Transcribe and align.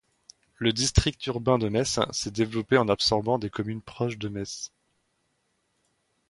Le 0.57 0.73
district 0.73 1.23
urbain 1.27 1.59
de 1.59 1.69
Metz 1.69 1.99
s'est 2.11 2.31
développé 2.31 2.75
en 2.79 2.89
absorbant 2.89 3.37
des 3.37 3.51
communes 3.51 3.83
proches 3.83 4.17
de 4.17 4.29
Metz. 4.29 4.71